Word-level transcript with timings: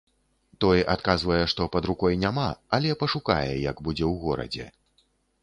Той 0.63 0.79
адказвае, 0.93 1.41
што 1.53 1.67
пад 1.75 1.83
рукой 1.91 2.17
няма, 2.23 2.47
але 2.79 2.97
пашукае, 3.03 3.53
як 3.69 3.77
будзе 3.91 4.05
ў 4.11 4.13
горадзе. 4.27 4.67